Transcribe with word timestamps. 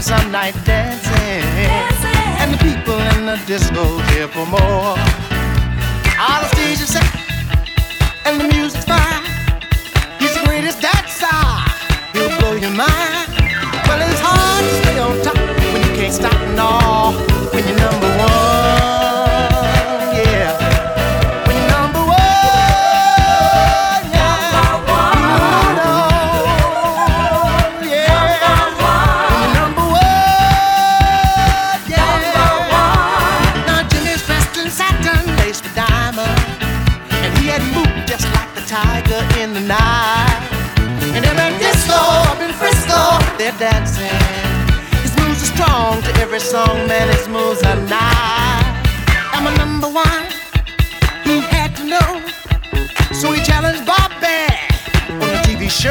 some 0.00 0.32
night 0.32 0.54
dancing. 0.64 1.12
dancing. 1.12 2.10
And 2.40 2.52
the 2.52 2.58
people 2.58 2.98
in 2.98 3.26
the 3.26 3.40
disco 3.46 3.98
here 4.10 4.26
for 4.26 4.44
more. 4.46 5.05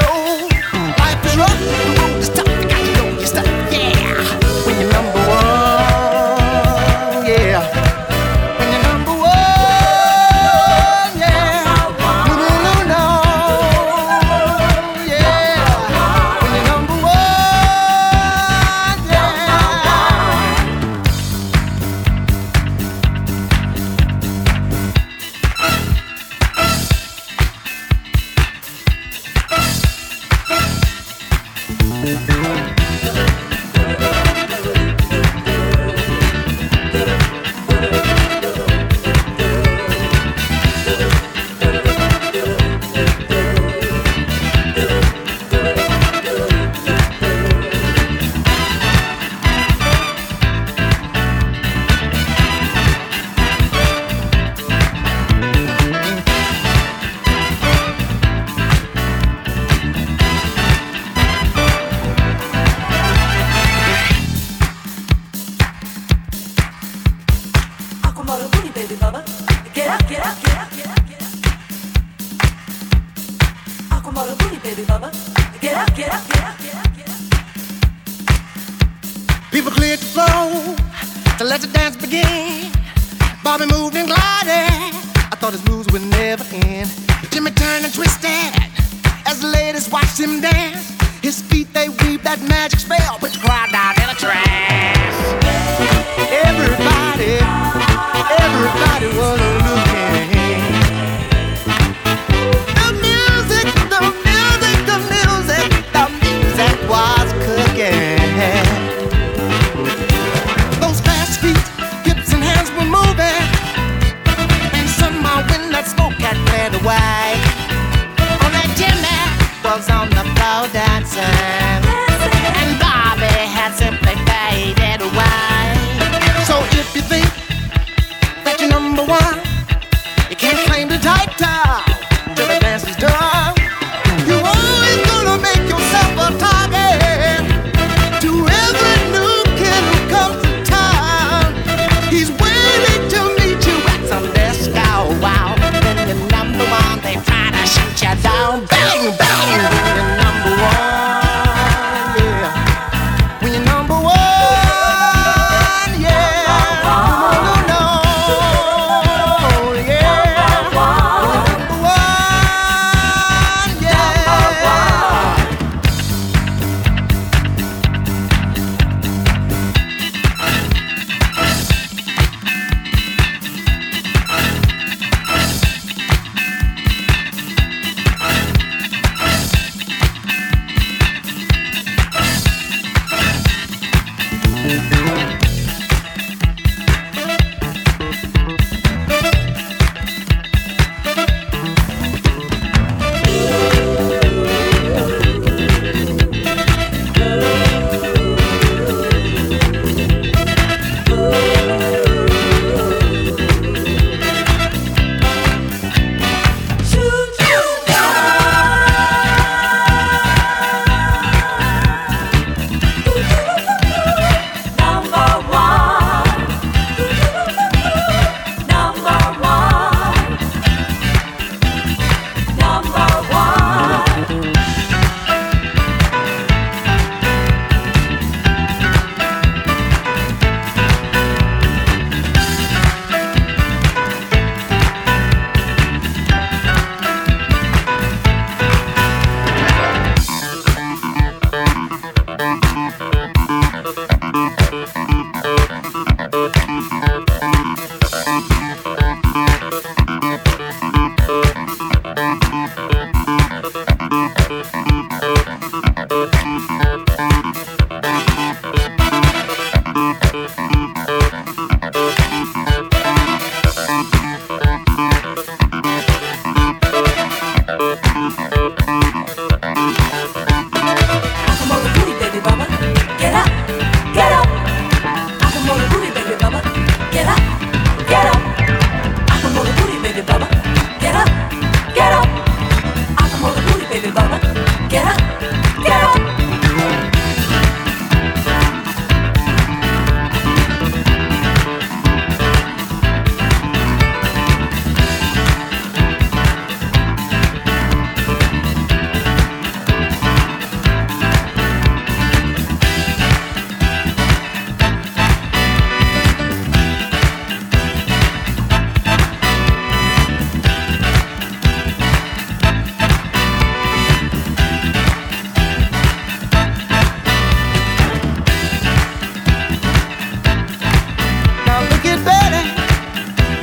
Show. 0.01 0.24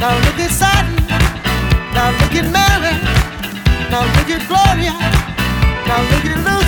Now 0.03 0.19
look 0.19 0.41
at 0.41 0.51
Satan. 0.51 0.97
Now 1.95 2.11
look 2.19 2.35
at 2.35 2.51
Mary. 2.51 2.95
Now 3.89 4.03
look 4.03 4.31
at 4.35 4.43
Gloria. 4.49 4.99
Now 5.87 6.03
look 6.11 6.25
at 6.27 6.39
Luke. 6.45 6.62